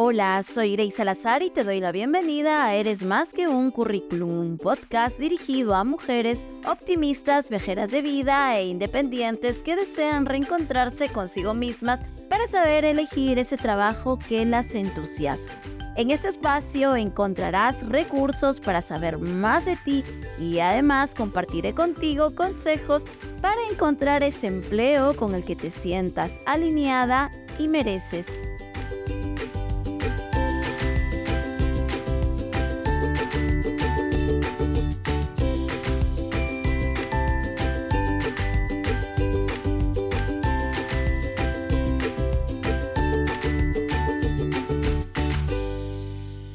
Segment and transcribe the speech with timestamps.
[0.00, 4.30] Hola, soy Grace Salazar y te doy la bienvenida a Eres más que un currículum,
[4.30, 11.52] un podcast dirigido a mujeres optimistas, vejeras de vida e independientes que desean reencontrarse consigo
[11.52, 12.00] mismas
[12.30, 15.54] para saber elegir ese trabajo que las entusiasma.
[15.96, 20.04] En este espacio encontrarás recursos para saber más de ti
[20.38, 23.02] y además compartiré contigo consejos
[23.42, 28.26] para encontrar ese empleo con el que te sientas alineada y mereces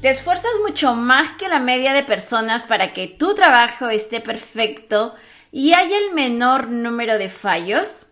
[0.04, 5.16] Te esfuerzas mucho más que la media de personas para que tu trabajo esté perfecto
[5.50, 8.08] y haya el menor número de fallos.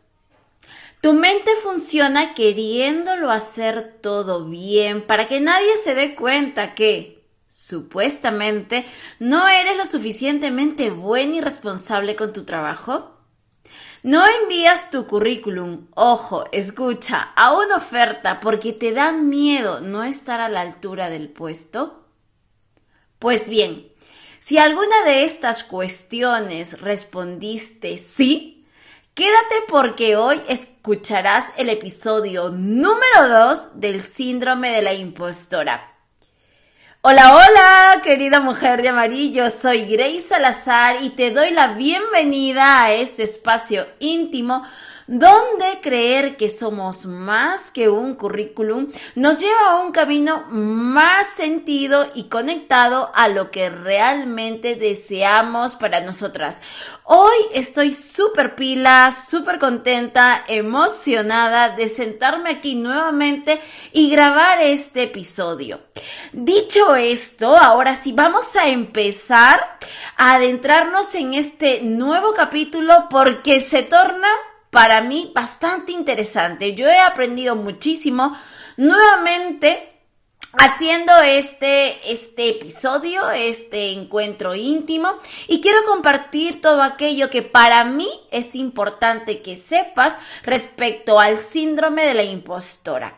[1.02, 8.86] Tu mente funciona queriéndolo hacer todo bien para que nadie se dé cuenta que, supuestamente,
[9.20, 13.21] no eres lo suficientemente buen y responsable con tu trabajo.
[14.04, 20.42] No envías tu currículum, ojo, escucha, a una oferta porque te da miedo no estar
[20.42, 22.08] a la altura del puesto.
[23.20, 23.92] Pues bien,
[24.40, 28.66] si alguna de estas cuestiones respondiste sí,
[29.14, 35.91] quédate porque hoy escucharás el episodio número 2 del síndrome de la impostora.
[37.04, 42.94] Hola, hola, querida mujer de amarillo, soy Grace Salazar y te doy la bienvenida a
[42.94, 44.64] este espacio íntimo
[45.12, 52.10] donde creer que somos más que un currículum nos lleva a un camino más sentido
[52.16, 56.60] y conectado a lo que realmente deseamos para nosotras.
[57.04, 63.60] Hoy estoy súper pila, súper contenta, emocionada de sentarme aquí nuevamente
[63.92, 65.82] y grabar este episodio.
[66.32, 69.78] Dicho esto, ahora sí vamos a empezar
[70.16, 74.30] a adentrarnos en este nuevo capítulo porque se torna
[74.72, 76.74] para mí bastante interesante.
[76.74, 78.36] Yo he aprendido muchísimo
[78.78, 79.90] nuevamente
[80.58, 85.18] haciendo este, este episodio, este encuentro íntimo
[85.48, 92.04] y quiero compartir todo aquello que para mí es importante que sepas respecto al síndrome
[92.04, 93.18] de la impostora.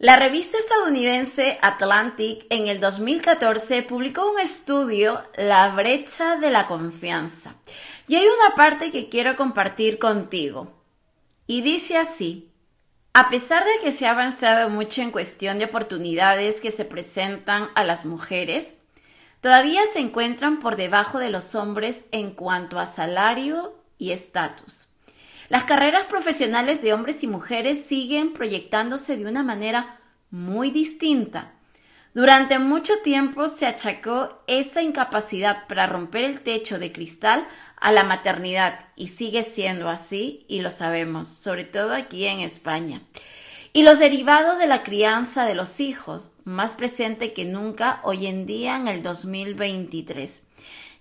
[0.00, 7.56] La revista estadounidense Atlantic en el 2014 publicó un estudio, La brecha de la confianza.
[8.06, 10.77] Y hay una parte que quiero compartir contigo.
[11.50, 12.52] Y dice así,
[13.14, 17.70] a pesar de que se ha avanzado mucho en cuestión de oportunidades que se presentan
[17.74, 18.76] a las mujeres,
[19.40, 24.88] todavía se encuentran por debajo de los hombres en cuanto a salario y estatus.
[25.48, 31.54] Las carreras profesionales de hombres y mujeres siguen proyectándose de una manera muy distinta.
[32.18, 37.46] Durante mucho tiempo se achacó esa incapacidad para romper el techo de cristal
[37.76, 43.02] a la maternidad y sigue siendo así y lo sabemos, sobre todo aquí en España.
[43.72, 48.46] Y los derivados de la crianza de los hijos, más presente que nunca hoy en
[48.46, 50.42] día en el 2023.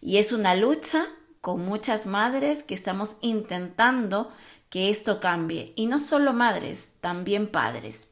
[0.03, 1.07] Y es una lucha
[1.41, 4.31] con muchas madres que estamos intentando
[4.69, 5.73] que esto cambie.
[5.75, 8.09] Y no solo madres, también padres.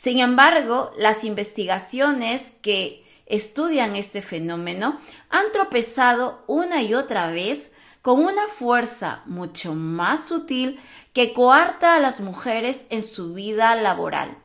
[0.00, 8.24] Sin embargo, las investigaciones que estudian este fenómeno han tropezado una y otra vez con
[8.24, 10.80] una fuerza mucho más sutil
[11.12, 14.38] que coarta a las mujeres en su vida laboral.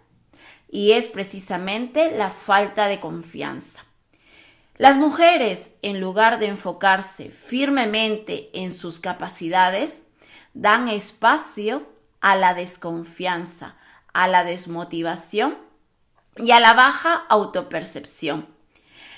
[0.70, 3.86] Y es precisamente la falta de confianza.
[4.76, 10.02] Las mujeres, en lugar de enfocarse firmemente en sus capacidades,
[10.54, 11.88] dan espacio
[12.20, 13.78] a la desconfianza,
[14.16, 15.58] a la desmotivación
[16.38, 18.48] y a la baja autopercepción.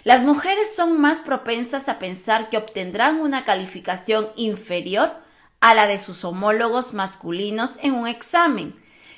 [0.04, 5.14] Las mujeres son más propensas a pensar que obtendrán una calificación inferior
[5.60, 8.76] a la de sus homólogos masculinos en un examen,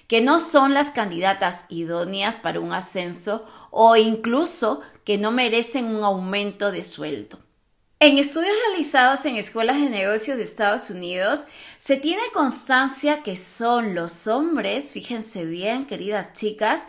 [0.08, 6.04] que no son las candidatas idóneas para un ascenso o incluso que no merecen un
[6.04, 7.40] aumento de sueldo.
[8.02, 11.42] En estudios realizados en escuelas de negocios de Estados Unidos,
[11.80, 16.84] se tiene constancia que son los hombres, fíjense bien, queridas chicas,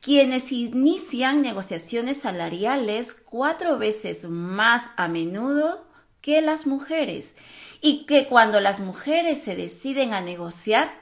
[0.00, 5.86] quienes inician negociaciones salariales cuatro veces más a menudo
[6.22, 7.36] que las mujeres
[7.82, 10.98] y que cuando las mujeres se deciden a negociar,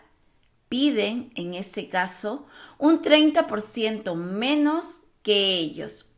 [0.69, 2.49] piden, en este caso,
[2.79, 6.12] un 30% menos que ellos.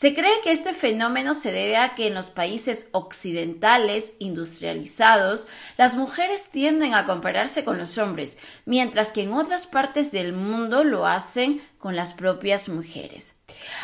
[0.00, 5.94] Se cree que este fenómeno se debe a que en los países occidentales industrializados las
[5.94, 11.06] mujeres tienden a compararse con los hombres, mientras que en otras partes del mundo lo
[11.06, 13.36] hacen con las propias mujeres.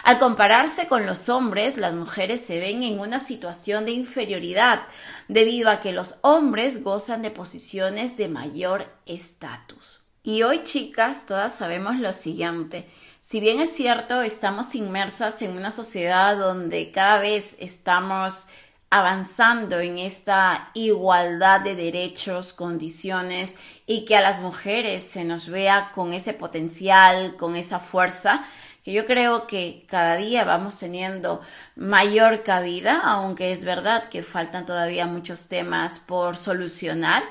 [0.05, 4.87] Al compararse con los hombres, las mujeres se ven en una situación de inferioridad,
[5.29, 10.01] debido a que los hombres gozan de posiciones de mayor estatus.
[10.23, 12.89] Y hoy, chicas, todas sabemos lo siguiente.
[13.29, 18.47] Si bien es cierto, estamos inmersas en una sociedad donde cada vez estamos
[18.89, 25.91] avanzando en esta igualdad de derechos, condiciones y que a las mujeres se nos vea
[25.93, 28.45] con ese potencial, con esa fuerza,
[28.85, 31.41] que yo creo que cada día vamos teniendo
[31.75, 37.25] mayor cabida, aunque es verdad que faltan todavía muchos temas por solucionar.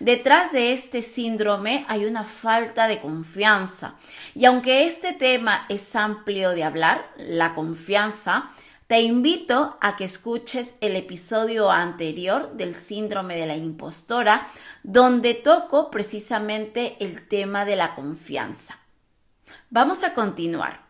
[0.00, 3.94] Detrás de este síndrome hay una falta de confianza.
[4.34, 8.50] Y aunque este tema es amplio de hablar, la confianza,
[8.86, 14.46] te invito a que escuches el episodio anterior del síndrome de la impostora,
[14.82, 18.78] donde toco precisamente el tema de la confianza.
[19.70, 20.83] Vamos a continuar.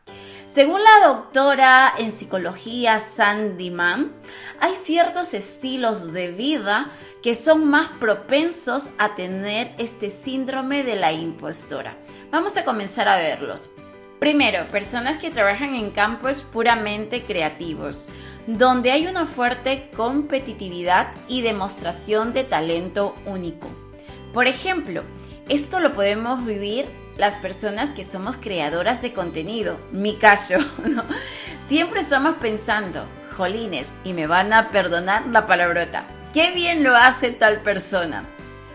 [0.55, 4.13] Según la doctora en psicología Sandy Mann,
[4.61, 6.93] hay ciertos estilos de vida
[7.25, 11.97] que son más propensos a tener este síndrome de la impostora.
[12.31, 13.71] Vamos a comenzar a verlos.
[14.21, 18.09] Primero, personas que trabajan en campos puramente creativos,
[18.47, 23.67] donde hay una fuerte competitividad y demostración de talento único.
[24.33, 25.03] Por ejemplo,
[25.49, 31.05] esto lo podemos vivir las personas que somos creadoras de contenido, mi caso, ¿no?
[31.61, 33.07] Siempre estamos pensando,
[33.37, 38.25] jolines, y me van a perdonar la palabrota, qué bien lo hace tal persona.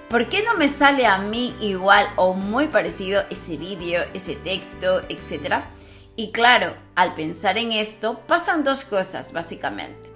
[0.09, 5.03] ¿Por qué no me sale a mí igual o muy parecido ese vídeo, ese texto,
[5.07, 5.69] etcétera?
[6.15, 10.09] Y claro, al pensar en esto, pasan dos cosas básicamente.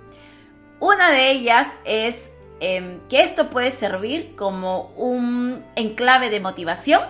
[0.80, 7.04] Una de ellas es em, que esto puede servir como un enclave de motivación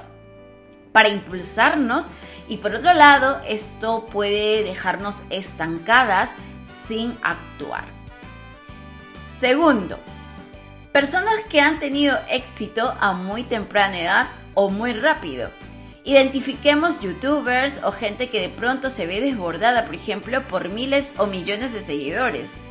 [0.94, 2.06] para impulsarnos
[2.48, 6.32] y por otro lado esto puede dejarnos estancadas
[6.64, 7.84] sin actuar.
[9.12, 10.00] Segundo,
[10.94, 15.50] personas que han tenido éxito a muy temprana edad o muy rápido.
[16.06, 21.26] Identifiquemos youtubers o gente que de pronto se ve desbordada, por ejemplo, por miles o
[21.26, 22.62] millones de seguidores.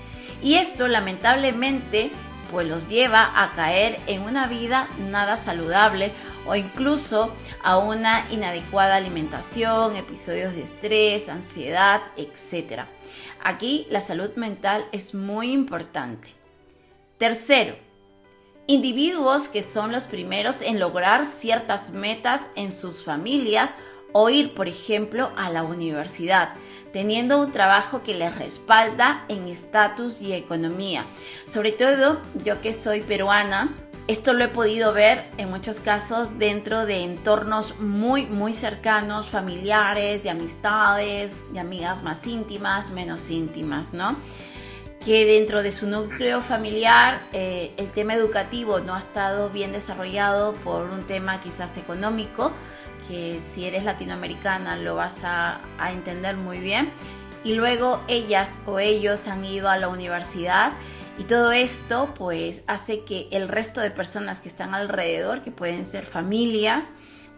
[0.42, 2.10] Y esto lamentablemente
[2.50, 6.12] pues los lleva a caer en una vida nada saludable
[6.46, 12.82] o incluso a una inadecuada alimentación, episodios de estrés, ansiedad, etc.
[13.42, 16.34] Aquí la salud mental es muy importante.
[17.18, 17.76] Tercero,
[18.66, 23.74] individuos que son los primeros en lograr ciertas metas en sus familias
[24.12, 26.54] o ir, por ejemplo, a la universidad,
[26.92, 31.06] teniendo un trabajo que les respalda en estatus y economía.
[31.46, 33.74] Sobre todo yo que soy peruana,
[34.08, 40.24] esto lo he podido ver en muchos casos dentro de entornos muy, muy cercanos, familiares,
[40.24, 44.16] de amistades, de amigas más íntimas, menos íntimas, ¿no?
[45.04, 50.54] Que dentro de su núcleo familiar eh, el tema educativo no ha estado bien desarrollado
[50.54, 52.52] por un tema quizás económico,
[53.08, 56.90] que si eres latinoamericana lo vas a, a entender muy bien.
[57.44, 60.72] Y luego ellas o ellos han ido a la universidad
[61.18, 65.84] y todo esto pues hace que el resto de personas que están alrededor, que pueden
[65.84, 66.90] ser familias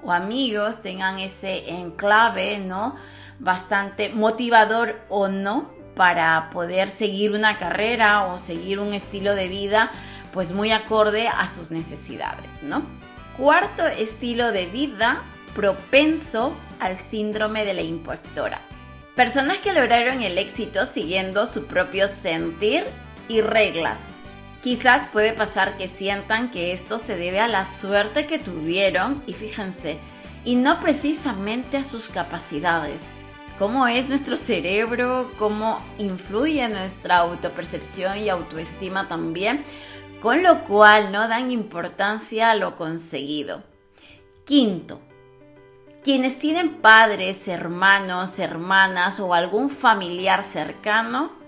[0.02, 2.94] o amigos, tengan ese enclave, ¿no?
[3.38, 9.90] Bastante motivador o no para poder seguir una carrera o seguir un estilo de vida
[10.32, 12.82] pues muy acorde a sus necesidades, ¿no?
[13.36, 15.22] Cuarto estilo de vida
[15.54, 18.60] propenso al síndrome de la impostora.
[19.14, 22.84] Personas que lograron el éxito siguiendo su propio sentir
[23.28, 23.98] y reglas.
[24.62, 29.34] Quizás puede pasar que sientan que esto se debe a la suerte que tuvieron y
[29.34, 29.98] fíjense,
[30.44, 33.04] y no precisamente a sus capacidades.
[33.58, 39.62] Cómo es nuestro cerebro, cómo influye nuestra autopercepción y autoestima también,
[40.20, 43.62] con lo cual no dan importancia a lo conseguido.
[44.46, 45.00] Quinto,
[46.02, 51.43] quienes tienen padres, hermanos, hermanas o algún familiar cercano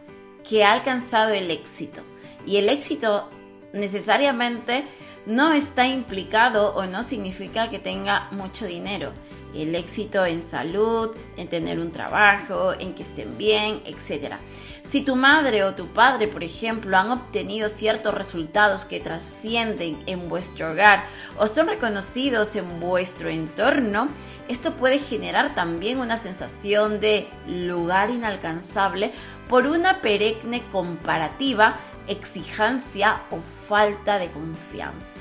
[0.49, 2.03] que ha alcanzado el éxito.
[2.47, 3.29] Y el éxito
[3.73, 4.85] necesariamente
[5.27, 9.13] no está implicado o no significa que tenga mucho dinero.
[9.55, 14.35] el éxito en salud, en tener un trabajo, en que estén bien, etc.
[14.83, 20.29] Si tu madre o tu padre, por ejemplo, han obtenido ciertos resultados que trascienden en
[20.29, 21.07] vuestro hogar
[21.39, 24.09] o son reconocidos en vuestro entorno,
[24.49, 29.13] esto puede generar también una sensación de lugar inalcanzable
[29.49, 35.21] por una perenne comparativa, exigencia o falta de confianza.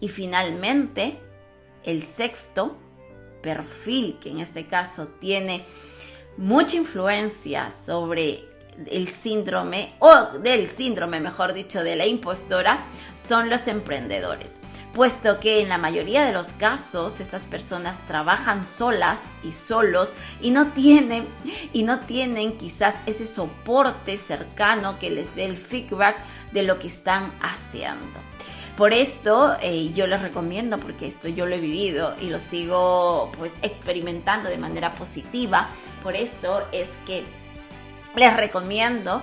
[0.00, 1.20] Y finalmente,
[1.82, 2.76] el sexto
[3.42, 5.64] perfil, que en este caso tiene
[6.36, 8.44] mucha influencia sobre
[8.86, 12.80] el síndrome, o del síndrome, mejor dicho, de la impostora,
[13.14, 14.58] son los emprendedores
[14.94, 20.50] puesto que en la mayoría de los casos estas personas trabajan solas y solos y
[20.50, 21.26] no tienen
[21.72, 26.16] y no tienen quizás ese soporte cercano que les dé el feedback
[26.52, 28.20] de lo que están haciendo.
[28.76, 33.30] Por esto eh, yo les recomiendo, porque esto yo lo he vivido y lo sigo
[33.38, 35.68] pues experimentando de manera positiva,
[36.02, 37.24] por esto es que
[38.16, 39.22] les recomiendo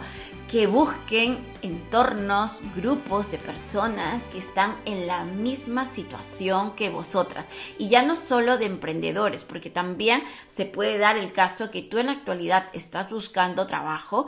[0.49, 7.47] que busquen entornos, grupos de personas que están en la misma situación que vosotras.
[7.77, 11.99] Y ya no solo de emprendedores, porque también se puede dar el caso que tú
[11.99, 14.27] en la actualidad estás buscando trabajo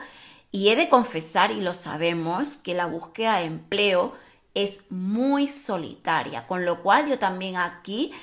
[0.50, 4.13] y he de confesar, y lo sabemos, que la búsqueda de empleo
[4.53, 8.13] es muy solitaria, con lo cual yo también aquí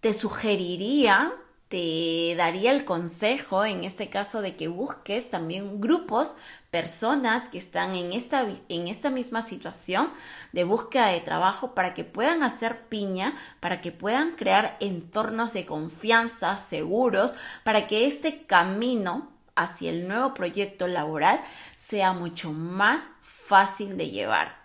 [0.00, 1.32] te sugeriría
[1.68, 6.36] te daría el consejo en este caso de que busques también grupos,
[6.70, 10.10] personas que están en esta, en esta misma situación
[10.52, 15.66] de búsqueda de trabajo para que puedan hacer piña, para que puedan crear entornos de
[15.66, 21.40] confianza seguros, para que este camino hacia el nuevo proyecto laboral
[21.74, 24.56] sea mucho más fácil de llevar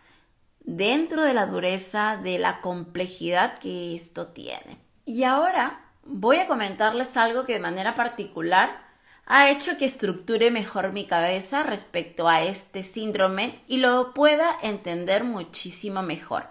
[0.59, 4.77] dentro de la dureza, de la complejidad que esto tiene.
[5.05, 8.89] Y ahora voy a comentarles algo que de manera particular
[9.25, 15.23] ha hecho que estructure mejor mi cabeza respecto a este síndrome y lo pueda entender
[15.23, 16.49] muchísimo mejor.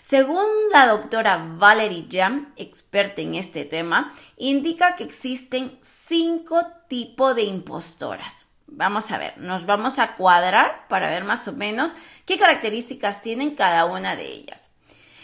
[0.00, 7.44] Según la doctora Valerie Jam, experta en este tema, indica que existen cinco tipos de
[7.44, 8.44] impostoras.
[8.66, 11.94] Vamos a ver, nos vamos a cuadrar para ver más o menos
[12.26, 14.70] qué características tienen cada una de ellas.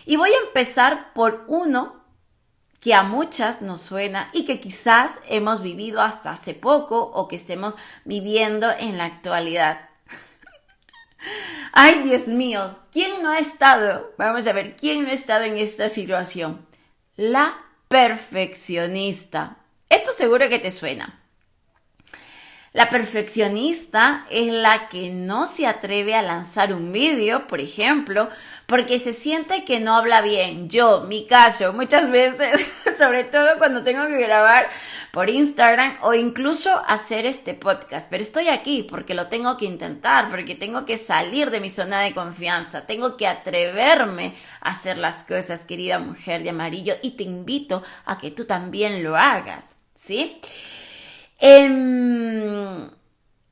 [0.06, 1.99] Y voy a empezar por uno
[2.80, 7.36] que a muchas nos suena y que quizás hemos vivido hasta hace poco o que
[7.36, 9.90] estemos viviendo en la actualidad.
[11.72, 14.12] Ay, Dios mío, ¿quién no ha estado?
[14.16, 16.66] Vamos a ver, ¿quién no ha estado en esta situación?
[17.16, 17.58] La
[17.88, 19.58] perfeccionista.
[19.88, 21.19] Esto seguro que te suena.
[22.72, 28.28] La perfeccionista es la que no se atreve a lanzar un vídeo, por ejemplo,
[28.66, 30.70] porque se siente que no habla bien.
[30.70, 32.64] Yo, mi caso, muchas veces,
[32.96, 34.68] sobre todo cuando tengo que grabar
[35.10, 40.30] por Instagram o incluso hacer este podcast, pero estoy aquí porque lo tengo que intentar,
[40.30, 45.24] porque tengo que salir de mi zona de confianza, tengo que atreverme a hacer las
[45.24, 50.40] cosas, querida mujer de amarillo, y te invito a que tú también lo hagas, ¿sí?
[51.42, 52.90] Em,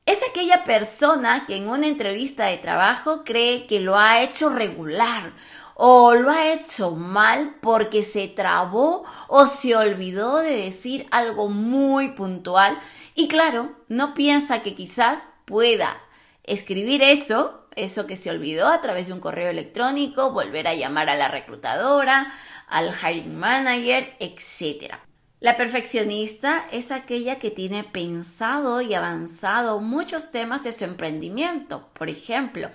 [0.05, 5.33] es aquella persona que en una entrevista de trabajo cree que lo ha hecho regular
[5.73, 12.09] o lo ha hecho mal porque se trabó o se olvidó de decir algo muy
[12.09, 12.79] puntual
[13.15, 15.99] y claro, no piensa que quizás pueda
[16.43, 21.09] escribir eso, eso que se olvidó a través de un correo electrónico, volver a llamar
[21.09, 22.31] a la reclutadora,
[22.67, 25.08] al hiring manager, etc.
[25.39, 32.09] La perfeccionista es aquella que tiene pensado y avanzado muchos temas de su emprendimiento, por
[32.09, 32.69] ejemplo,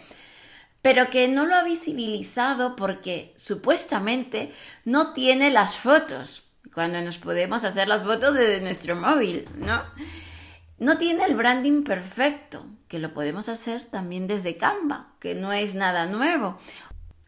[0.80, 4.50] pero que no lo ha visibilizado porque supuestamente
[4.87, 9.83] no tiene las fotos, cuando nos podemos hacer las fotos desde nuestro móvil, ¿no?
[10.78, 15.75] No tiene el branding perfecto, que lo podemos hacer también desde Canva, que no es
[15.75, 16.59] nada nuevo.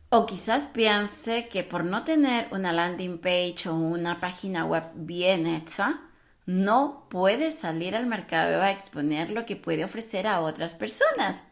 [0.09, 5.47] O quizás piense que por no tener una landing page o una página web bien
[5.47, 6.01] hecha,
[6.47, 11.43] no puede salir al mercado a exponer lo que puede ofrecer a otras personas.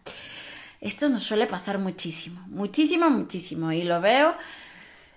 [0.81, 3.73] Esto nos suele pasar muchísimo, muchísimo, muchísimo.
[3.73, 4.37] Y lo veo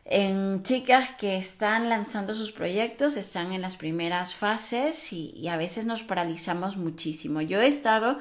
[0.05, 5.57] en chicas que están lanzando sus proyectos, están en las primeras fases y, y a
[5.57, 7.41] veces nos paralizamos muchísimo.
[7.41, 8.17] Yo he estado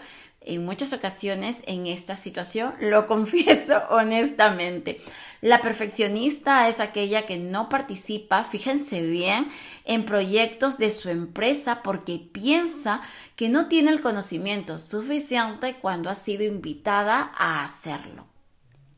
[0.47, 5.01] en muchas ocasiones en esta situación, lo confieso honestamente.
[5.43, 9.49] La perfeccionista es aquella que no participa, fíjense bien,
[9.85, 13.03] en proyectos de su empresa porque piensa
[13.37, 18.27] que no tiene el conocimiento suficiente cuando ha sido invitada a hacerlo.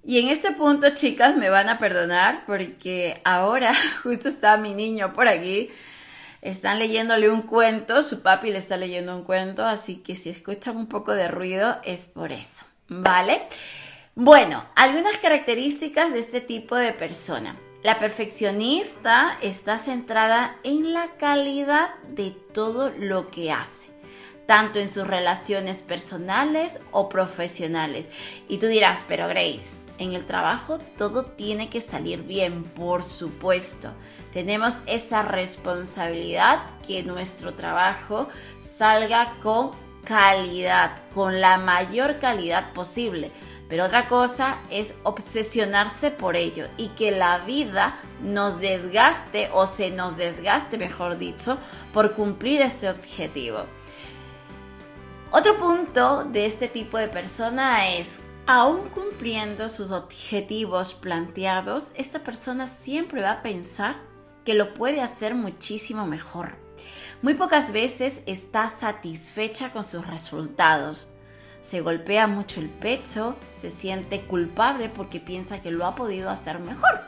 [0.04, 5.12] Y en este punto, chicas, me van a perdonar porque ahora justo está mi niño
[5.12, 5.70] por aquí
[6.42, 10.76] están leyéndole un cuento, su papi le está leyendo un cuento, así que si escuchan
[10.76, 13.42] un poco de ruido es por eso, ¿vale?
[14.14, 17.56] Bueno, algunas características de este tipo de persona.
[17.84, 23.86] La perfeccionista está centrada en la calidad de todo lo que hace,
[24.46, 28.10] tanto en sus relaciones personales o profesionales.
[28.48, 33.92] Y tú dirás, pero Grace, en el trabajo todo tiene que salir bien, por supuesto.
[34.32, 39.70] Tenemos esa responsabilidad que nuestro trabajo salga con
[40.04, 43.30] calidad, con la mayor calidad posible.
[43.68, 49.90] Pero otra cosa es obsesionarse por ello y que la vida nos desgaste o se
[49.90, 51.58] nos desgaste, mejor dicho,
[51.92, 53.66] por cumplir ese objetivo.
[55.30, 62.66] Otro punto de este tipo de persona es, aún cumpliendo sus objetivos planteados, esta persona
[62.66, 64.07] siempre va a pensar
[64.48, 66.52] que lo puede hacer muchísimo mejor.
[67.20, 71.06] Muy pocas veces está satisfecha con sus resultados
[71.60, 76.60] se golpea mucho el pecho, se siente culpable porque piensa que lo ha podido hacer
[76.60, 77.00] mejor.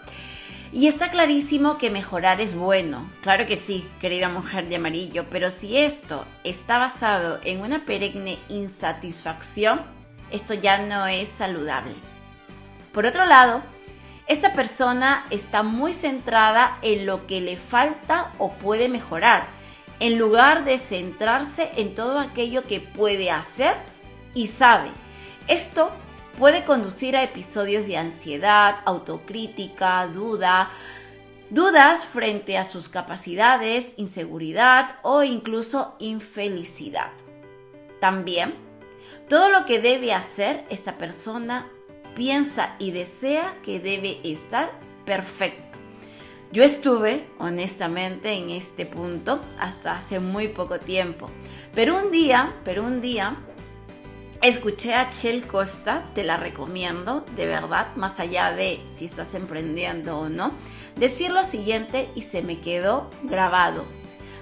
[0.70, 5.48] Y está clarísimo que mejorar es bueno, claro que sí, querida mujer de amarillo, pero
[5.48, 9.80] si esto está basado en una perenne insatisfacción,
[10.30, 11.94] esto ya no es saludable.
[12.92, 13.62] Por otro lado,
[14.30, 19.48] esta persona está muy centrada en lo que le falta o puede mejorar,
[19.98, 23.74] en lugar de centrarse en todo aquello que puede hacer
[24.32, 24.90] y sabe.
[25.48, 25.90] Esto
[26.38, 30.70] puede conducir a episodios de ansiedad, autocrítica, duda,
[31.50, 37.10] dudas frente a sus capacidades, inseguridad o incluso infelicidad.
[38.00, 38.54] También,
[39.28, 41.68] todo lo que debe hacer esta persona
[42.14, 44.70] piensa y desea que debe estar
[45.04, 45.78] perfecto.
[46.52, 51.30] Yo estuve, honestamente, en este punto hasta hace muy poco tiempo.
[51.74, 53.36] Pero un día, pero un día,
[54.42, 60.18] Escuché a Chel Costa, te la recomiendo, de verdad, más allá de si estás emprendiendo
[60.18, 60.52] o no,
[60.96, 63.84] decir lo siguiente y se me quedó grabado.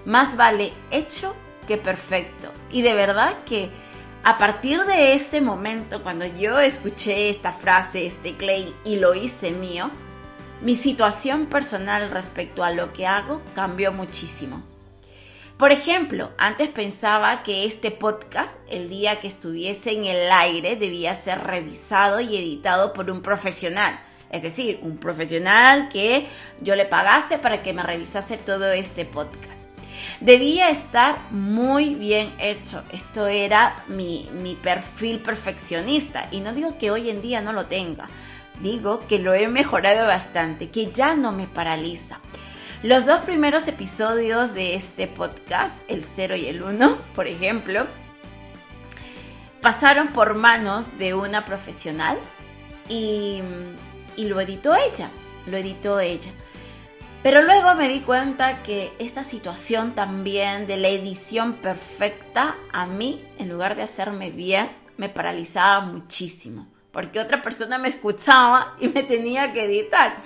[0.04, 1.34] Más vale hecho
[1.66, 2.52] que perfecto.
[2.70, 3.70] Y de verdad que
[4.24, 9.52] a partir de ese momento, cuando yo escuché esta frase, este claim y lo hice
[9.52, 9.90] mío,
[10.60, 14.62] mi situación personal respecto a lo que hago cambió muchísimo.
[15.56, 21.14] Por ejemplo, antes pensaba que este podcast, el día que estuviese en el aire, debía
[21.14, 23.98] ser revisado y editado por un profesional.
[24.30, 26.26] Es decir, un profesional que
[26.60, 29.67] yo le pagase para que me revisase todo este podcast.
[30.20, 32.82] Debía estar muy bien hecho.
[32.92, 36.26] Esto era mi, mi perfil perfeccionista.
[36.30, 38.08] Y no digo que hoy en día no lo tenga.
[38.60, 42.18] Digo que lo he mejorado bastante, que ya no me paraliza.
[42.82, 47.86] Los dos primeros episodios de este podcast, el 0 y el 1, por ejemplo,
[49.60, 52.18] pasaron por manos de una profesional
[52.88, 53.42] y,
[54.16, 55.10] y lo editó ella,
[55.46, 56.30] lo editó ella.
[57.22, 63.24] Pero luego me di cuenta que esa situación también de la edición perfecta a mí,
[63.38, 66.66] en lugar de hacerme bien, me paralizaba muchísimo
[66.98, 70.16] porque otra persona me escuchaba y me tenía que editar.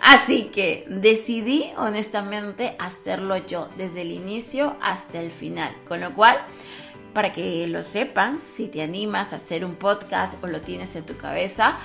[0.00, 5.72] Así que decidí honestamente hacerlo yo desde el inicio hasta el final.
[5.86, 6.38] Con lo cual,
[7.12, 11.06] para que lo sepan, si te animas a hacer un podcast o lo tienes en
[11.06, 11.78] tu cabeza,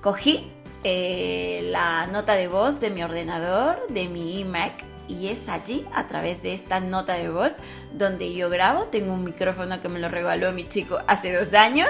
[0.00, 0.48] cogí
[0.84, 6.06] eh, la nota de voz de mi ordenador, de mi iMac, y es allí, a
[6.06, 7.54] través de esta nota de voz,
[7.92, 8.84] donde yo grabo.
[8.84, 11.88] Tengo un micrófono que me lo regaló mi chico hace dos años.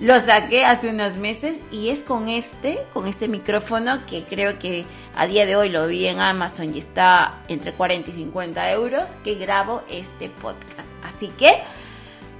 [0.00, 4.84] Lo saqué hace unos meses y es con este, con este micrófono que creo que
[5.14, 9.10] a día de hoy lo vi en Amazon y está entre 40 y 50 euros,
[9.22, 10.90] que grabo este podcast.
[11.04, 11.62] Así que,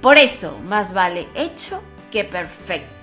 [0.01, 1.81] por eso, más vale hecho
[2.11, 2.94] que perfecto.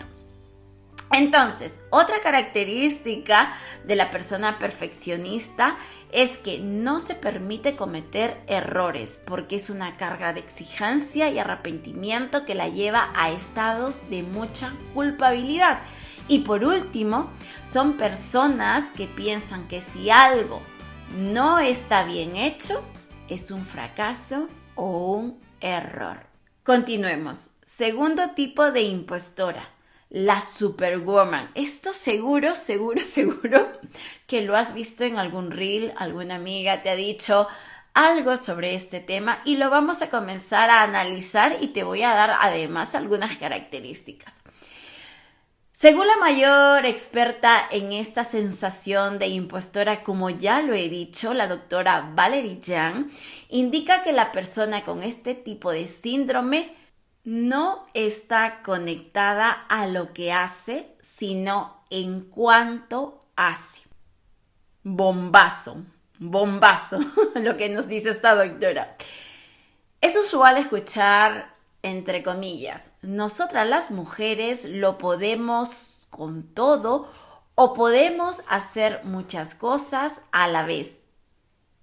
[1.13, 5.77] Entonces, otra característica de la persona perfeccionista
[6.11, 12.47] es que no se permite cometer errores porque es una carga de exigencia y arrepentimiento
[12.47, 15.81] que la lleva a estados de mucha culpabilidad.
[16.29, 17.31] Y por último,
[17.63, 20.63] son personas que piensan que si algo
[21.19, 22.83] no está bien hecho,
[23.29, 26.27] es un fracaso o un error.
[26.65, 27.57] Continuemos.
[27.65, 29.69] Segundo tipo de impostora
[30.13, 31.51] la Superwoman.
[31.55, 33.67] Esto seguro, seguro, seguro
[34.27, 37.49] que lo has visto en algún reel, alguna amiga te ha dicho
[37.95, 42.15] algo sobre este tema y lo vamos a comenzar a analizar y te voy a
[42.15, 44.35] dar además algunas características.
[45.73, 51.49] Según la mayor experta en esta sensación de impostora, como ya lo he dicho, la
[51.49, 53.11] doctora Valerie Yang,
[53.49, 56.77] indica que la persona con este tipo de síndrome
[57.25, 63.83] no está conectada a lo que hace, sino en cuanto hace.
[64.83, 65.85] Bombazo,
[66.19, 66.99] bombazo,
[67.35, 68.97] lo que nos dice esta doctora.
[70.01, 77.11] Es usual escuchar entre comillas, nosotras las mujeres lo podemos con todo
[77.57, 81.05] o podemos hacer muchas cosas a la vez.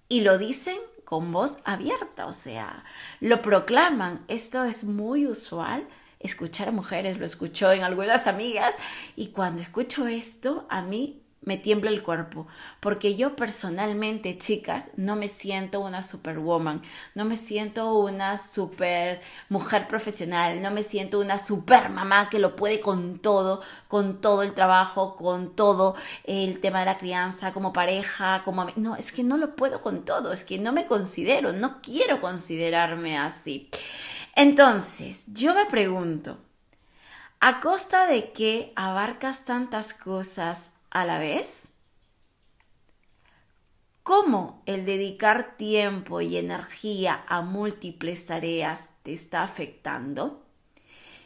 [0.08, 0.78] Y lo dicen
[1.10, 2.84] con voz abierta, o sea,
[3.18, 4.24] lo proclaman.
[4.28, 5.88] Esto es muy usual
[6.20, 8.76] escuchar a mujeres, lo escucho en algunas amigas
[9.16, 12.46] y cuando escucho esto, a mí me tiembla el cuerpo,
[12.80, 16.82] porque yo personalmente, chicas, no me siento una superwoman,
[17.14, 22.56] no me siento una super mujer profesional, no me siento una super mamá que lo
[22.56, 27.72] puede con todo, con todo el trabajo, con todo el tema de la crianza, como
[27.72, 28.66] pareja, como...
[28.76, 32.20] No, es que no lo puedo con todo, es que no me considero, no quiero
[32.20, 33.70] considerarme así.
[34.36, 36.38] Entonces, yo me pregunto,
[37.40, 41.68] ¿a costa de qué abarcas tantas cosas a la vez?
[44.02, 50.42] ¿Cómo el dedicar tiempo y energía a múltiples tareas te está afectando?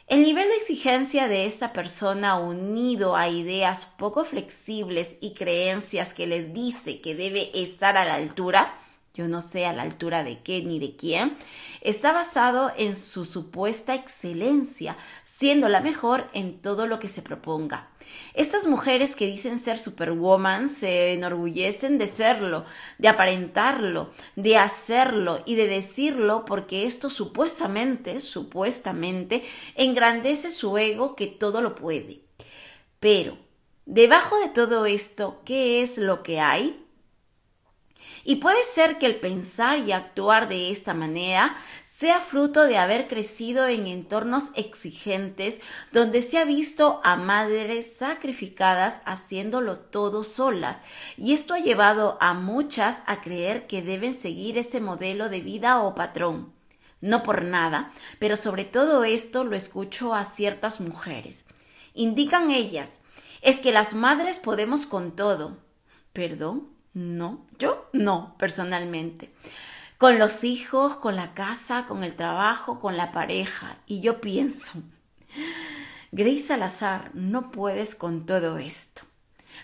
[0.06, 6.26] El nivel de exigencia de esa persona unido a ideas poco flexibles y creencias que
[6.26, 8.78] le dice que debe estar a la altura
[9.14, 11.36] yo no sé a la altura de qué ni de quién,
[11.82, 17.88] está basado en su supuesta excelencia, siendo la mejor en todo lo que se proponga.
[18.34, 22.64] Estas mujeres que dicen ser superwoman se enorgullecen de serlo,
[22.98, 29.44] de aparentarlo, de hacerlo y de decirlo porque esto supuestamente, supuestamente,
[29.76, 32.22] engrandece su ego que todo lo puede.
[32.98, 33.38] Pero,
[33.86, 36.83] debajo de todo esto, ¿qué es lo que hay?
[38.24, 43.06] Y puede ser que el pensar y actuar de esta manera sea fruto de haber
[43.06, 45.60] crecido en entornos exigentes
[45.92, 50.82] donde se ha visto a madres sacrificadas haciéndolo todo solas.
[51.16, 55.82] Y esto ha llevado a muchas a creer que deben seguir ese modelo de vida
[55.82, 56.52] o patrón.
[57.00, 61.44] No por nada, pero sobre todo esto lo escucho a ciertas mujeres.
[61.92, 62.98] Indican ellas,
[63.42, 65.58] es que las madres podemos con todo.
[66.14, 66.73] ¿Perdón?
[66.94, 69.32] No, yo no, personalmente.
[69.98, 73.76] Con los hijos, con la casa, con el trabajo, con la pareja.
[73.86, 74.80] Y yo pienso,
[76.12, 79.02] Grace Salazar, no puedes con todo esto.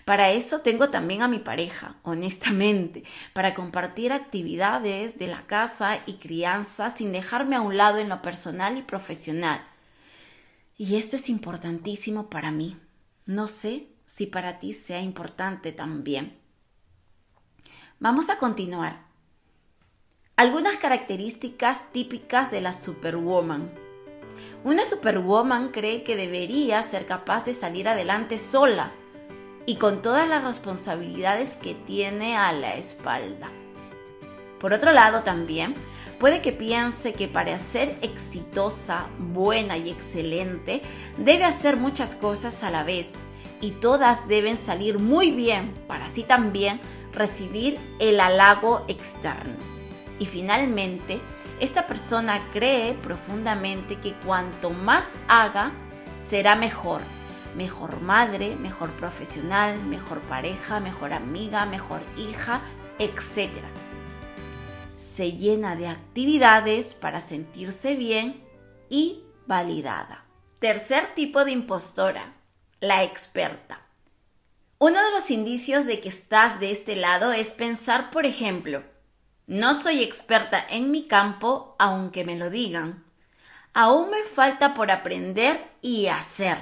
[0.03, 6.13] Para eso tengo también a mi pareja, honestamente, para compartir actividades de la casa y
[6.13, 9.63] crianza sin dejarme a un lado en lo personal y profesional.
[10.77, 12.77] Y esto es importantísimo para mí.
[13.25, 16.40] No sé si para ti sea importante también.
[18.01, 19.03] Vamos a continuar.
[20.35, 23.69] Algunas características típicas de la Superwoman.
[24.63, 28.91] Una Superwoman cree que debería ser capaz de salir adelante sola
[29.67, 33.51] y con todas las responsabilidades que tiene a la espalda.
[34.59, 35.75] Por otro lado, también
[36.19, 40.81] puede que piense que para ser exitosa, buena y excelente,
[41.17, 43.13] debe hacer muchas cosas a la vez
[43.61, 46.81] y todas deben salir muy bien para así también
[47.13, 49.55] recibir el halago externo.
[50.19, 51.19] Y finalmente,
[51.59, 55.71] esta persona cree profundamente que cuanto más haga,
[56.17, 57.01] será mejor.
[57.55, 62.61] Mejor madre, mejor profesional, mejor pareja, mejor amiga, mejor hija,
[62.97, 63.49] etc.
[64.95, 68.43] Se llena de actividades para sentirse bien
[68.89, 70.25] y validada.
[70.59, 72.35] Tercer tipo de impostora,
[72.79, 73.81] la experta.
[74.83, 78.81] Uno de los indicios de que estás de este lado es pensar, por ejemplo,
[79.45, 83.05] no soy experta en mi campo, aunque me lo digan.
[83.75, 86.57] Aún me falta por aprender y hacer.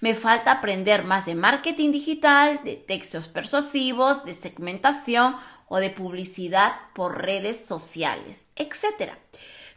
[0.00, 5.34] Me falta aprender más de marketing digital, de textos persuasivos, de segmentación
[5.66, 9.14] o de publicidad por redes sociales, etc.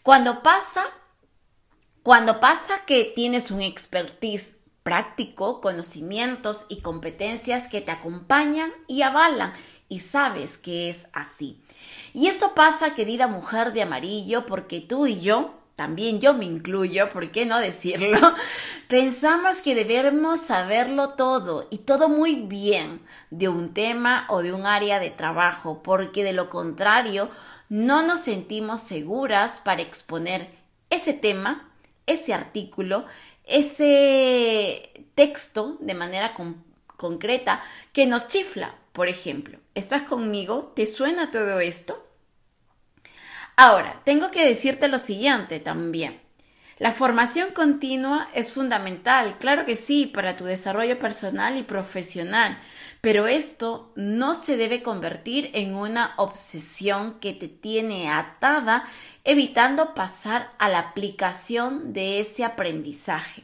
[0.04, 0.86] Cuando pasa,
[2.04, 9.54] cuando pasa que tienes un expertise práctico, conocimientos y competencias que te acompañan y avalan
[9.89, 11.62] y sabes que es así.
[12.13, 17.10] Y esto pasa, querida mujer de amarillo, porque tú y yo, también yo me incluyo,
[17.10, 18.36] ¿por qué no decirlo?
[18.88, 24.65] Pensamos que debemos saberlo todo y todo muy bien de un tema o de un
[24.65, 27.30] área de trabajo, porque de lo contrario
[27.70, 30.50] no nos sentimos seguras para exponer
[30.89, 31.72] ese tema
[32.12, 33.06] ese artículo,
[33.52, 36.34] ese texto de manera
[36.98, 38.76] concreta que nos chifla.
[38.94, 40.74] Por ejemplo, ¿estás conmigo?
[40.76, 42.06] ¿Te suena todo esto?
[43.56, 46.20] Ahora, tengo que decirte lo siguiente también.
[46.78, 52.58] La formación continua es fundamental, claro que sí, para tu desarrollo personal y profesional,
[53.02, 58.88] pero esto no se debe convertir en una obsesión que te tiene atada,
[59.24, 63.44] evitando pasar a la aplicación de ese aprendizaje.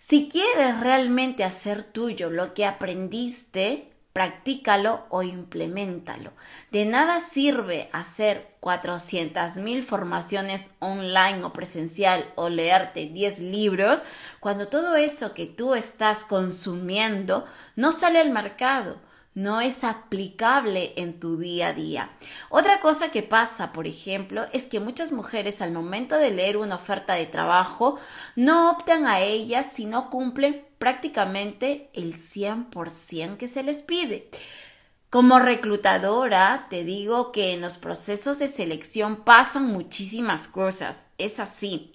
[0.00, 6.30] Si quieres realmente hacer tuyo lo que aprendiste, practícalo o implementalo.
[6.70, 14.04] De nada sirve hacer 400 mil formaciones online o presencial o leerte 10 libros
[14.38, 19.00] cuando todo eso que tú estás consumiendo no sale al mercado
[19.34, 22.10] no es aplicable en tu día a día.
[22.50, 26.76] Otra cosa que pasa, por ejemplo, es que muchas mujeres al momento de leer una
[26.76, 27.98] oferta de trabajo
[28.36, 34.28] no optan a ella si no cumplen prácticamente el 100% que se les pide.
[35.14, 41.06] Como reclutadora, te digo que en los procesos de selección pasan muchísimas cosas.
[41.18, 41.92] Es así.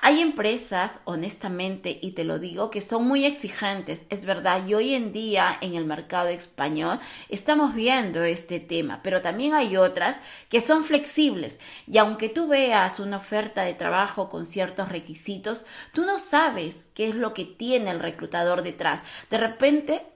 [0.00, 4.06] Hay empresas, honestamente, y te lo digo, que son muy exigentes.
[4.08, 9.20] Es verdad, y hoy en día en el mercado español estamos viendo este tema, pero
[9.20, 11.60] también hay otras que son flexibles.
[11.86, 17.10] Y aunque tú veas una oferta de trabajo con ciertos requisitos, tú no sabes qué
[17.10, 19.02] es lo que tiene el reclutador detrás.
[19.28, 20.06] De repente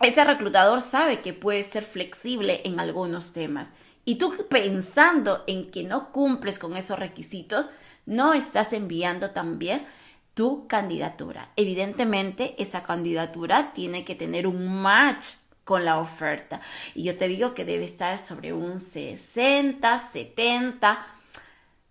[0.00, 3.72] ese reclutador sabe que puede ser flexible en algunos temas.
[4.04, 7.68] Y tú pensando en que no cumples con esos requisitos,
[8.06, 9.86] no estás enviando también
[10.34, 11.50] tu candidatura.
[11.56, 15.34] Evidentemente, esa candidatura tiene que tener un match
[15.64, 16.60] con la oferta.
[16.94, 21.06] Y yo te digo que debe estar sobre un 60, 70.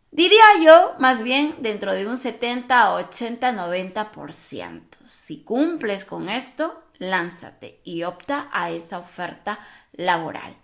[0.09, 4.81] Diría yo, más bien, dentro de un 70, 80, 90%.
[5.05, 9.59] Si cumples con esto, lánzate y opta a esa oferta
[9.93, 10.55] laboral.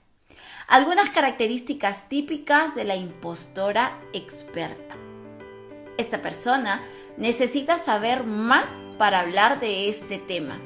[0.68, 4.96] Algunas características típicas de la impostora experta.
[5.98, 6.82] Esta persona
[7.18, 10.58] necesita saber más para hablar de este tema.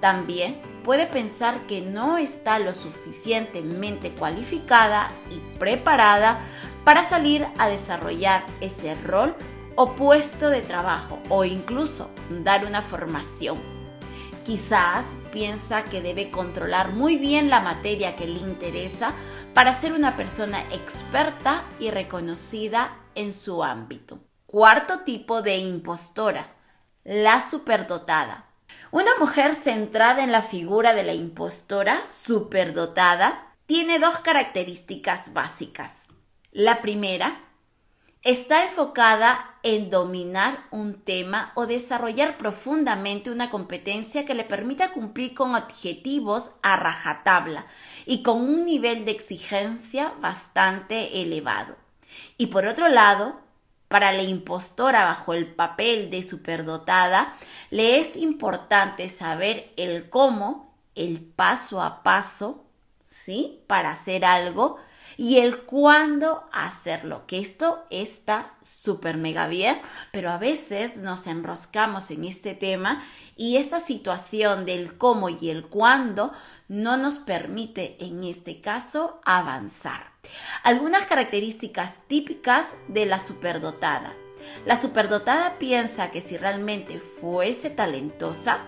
[0.00, 6.40] También puede pensar que no está lo suficientemente cualificada y preparada
[6.84, 9.34] para salir a desarrollar ese rol
[9.76, 13.83] o puesto de trabajo o incluso dar una formación
[14.44, 19.14] Quizás piensa que debe controlar muy bien la materia que le interesa
[19.54, 24.18] para ser una persona experta y reconocida en su ámbito.
[24.44, 26.52] Cuarto tipo de impostora,
[27.04, 28.50] la superdotada.
[28.90, 36.04] Una mujer centrada en la figura de la impostora superdotada tiene dos características básicas.
[36.52, 37.43] La primera
[38.24, 45.34] está enfocada en dominar un tema o desarrollar profundamente una competencia que le permita cumplir
[45.34, 47.66] con objetivos a rajatabla
[48.06, 51.76] y con un nivel de exigencia bastante elevado.
[52.38, 53.40] Y por otro lado,
[53.88, 57.34] para la impostora bajo el papel de superdotada,
[57.70, 62.64] le es importante saber el cómo, el paso a paso,
[63.06, 63.62] ¿sí?
[63.66, 64.78] Para hacer algo
[65.16, 69.80] y el cuándo hacerlo, que esto está súper mega bien,
[70.12, 73.04] pero a veces nos enroscamos en este tema
[73.36, 76.32] y esta situación del cómo y el cuándo
[76.68, 80.12] no nos permite en este caso avanzar.
[80.62, 84.14] Algunas características típicas de la superdotada.
[84.66, 88.60] La superdotada piensa que si realmente fuese talentosa,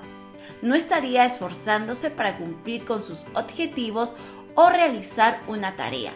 [0.62, 4.14] no estaría esforzándose para cumplir con sus objetivos
[4.54, 6.12] o realizar una tarea.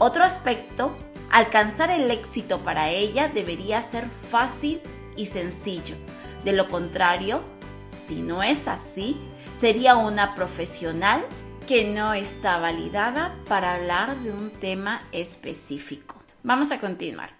[0.00, 0.96] Otro aspecto,
[1.28, 4.80] alcanzar el éxito para ella debería ser fácil
[5.16, 5.96] y sencillo.
[6.44, 7.42] De lo contrario,
[7.88, 9.16] si no es así,
[9.52, 11.26] sería una profesional
[11.66, 16.22] que no está validada para hablar de un tema específico.
[16.44, 17.34] Vamos a continuar.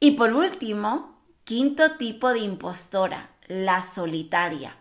[0.00, 4.77] Y por último, quinto tipo de impostora, la solitaria.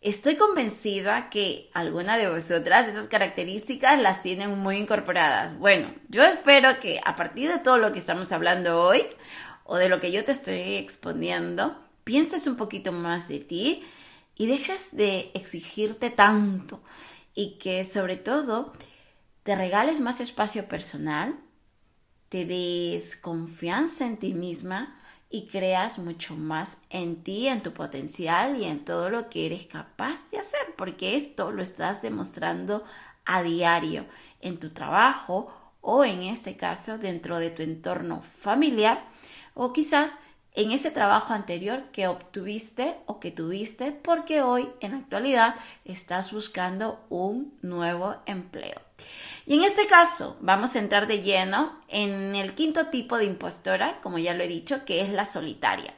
[0.00, 5.58] Estoy convencida que alguna de vosotras esas características las tienen muy incorporadas.
[5.58, 9.04] Bueno, yo espero que a partir de todo lo que estamos hablando hoy
[9.64, 13.82] o de lo que yo te estoy exponiendo, pienses un poquito más de ti
[14.36, 16.82] y dejes de exigirte tanto
[17.34, 18.72] y que sobre todo
[19.42, 21.38] te regales más espacio personal,
[22.30, 24.98] te des confianza en ti misma
[25.30, 29.66] y creas mucho más en ti, en tu potencial y en todo lo que eres
[29.66, 32.84] capaz de hacer, porque esto lo estás demostrando
[33.24, 34.06] a diario
[34.40, 39.04] en tu trabajo o en este caso dentro de tu entorno familiar
[39.54, 40.16] o quizás
[40.52, 46.32] en ese trabajo anterior que obtuviste o que tuviste porque hoy en la actualidad estás
[46.32, 48.89] buscando un nuevo empleo.
[49.46, 54.00] Y en este caso vamos a entrar de lleno en el quinto tipo de impostora,
[54.00, 55.94] como ya lo he dicho, que es la solitaria.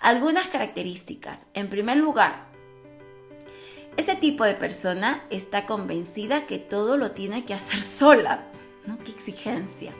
[0.00, 1.46] Algunas características.
[1.54, 2.46] En primer lugar,
[3.96, 8.44] ese tipo de persona está convencida que todo lo tiene que hacer sola.
[8.86, 8.98] ¿no?
[8.98, 9.92] Qué exigencia.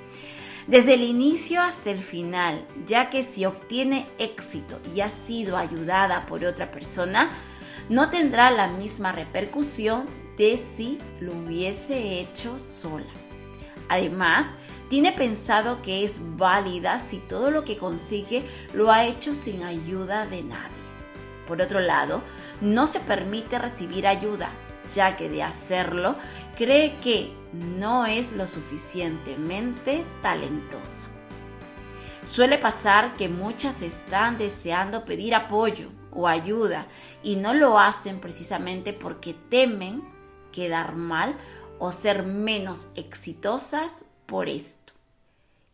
[0.67, 6.25] Desde el inicio hasta el final, ya que si obtiene éxito y ha sido ayudada
[6.27, 7.31] por otra persona,
[7.89, 10.07] no tendrá la misma repercusión
[10.57, 13.07] si lo hubiese hecho sola.
[13.89, 14.47] Además,
[14.89, 18.43] tiene pensado que es válida si todo lo que consigue
[18.75, 20.83] lo ha hecho sin ayuda de nadie.
[21.47, 22.23] Por otro lado,
[22.61, 24.51] no se permite recibir ayuda,
[24.95, 26.17] ya que de hacerlo
[26.57, 31.09] cree que no es lo suficientemente talentosa.
[32.25, 36.87] Suele pasar que muchas están deseando pedir apoyo o ayuda
[37.23, 40.03] y no lo hacen precisamente porque temen
[40.53, 41.37] quedar mal
[41.79, 44.93] o ser menos exitosas por esto.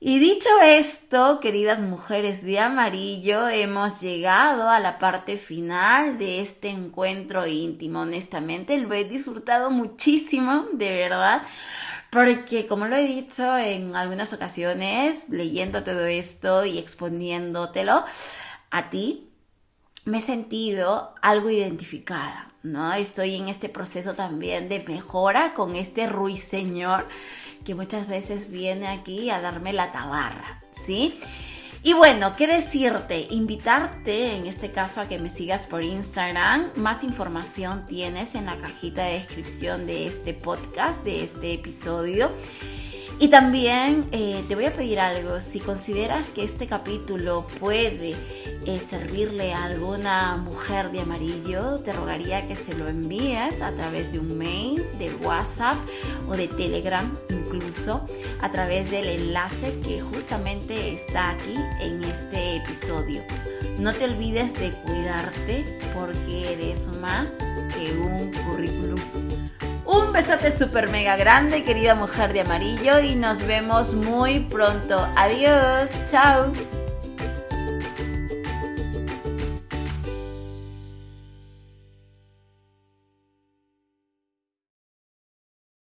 [0.01, 6.69] Y dicho esto, queridas mujeres de amarillo, hemos llegado a la parte final de este
[6.69, 8.03] encuentro íntimo.
[8.03, 11.43] Honestamente, lo he disfrutado muchísimo, de verdad,
[12.11, 18.05] porque como lo he dicho en algunas ocasiones, leyendo todo esto y exponiéndotelo
[18.71, 19.29] a ti,
[20.05, 22.93] me he sentido algo identificada, ¿no?
[22.95, 27.07] Estoy en este proceso también de mejora con este ruiseñor
[27.65, 31.19] que muchas veces viene aquí a darme la tabarra, ¿sí?
[31.83, 33.29] Y bueno, ¿qué decirte?
[33.31, 36.71] Invitarte en este caso a que me sigas por Instagram.
[36.77, 42.33] Más información tienes en la cajita de descripción de este podcast, de este episodio.
[43.21, 48.15] Y también eh, te voy a pedir algo, si consideras que este capítulo puede
[48.65, 54.13] eh, servirle a alguna mujer de amarillo, te rogaría que se lo envíes a través
[54.13, 55.77] de un mail, de WhatsApp
[56.29, 58.07] o de Telegram incluso,
[58.41, 63.25] a través del enlace que justamente está aquí en este episodio.
[63.81, 67.31] No te olvides de cuidarte porque eres más
[67.75, 69.28] que un currículum
[69.89, 75.09] un besote súper mega grande, querida mujer de amarillo, y nos vemos muy pronto.
[75.17, 76.53] Adiós, chao.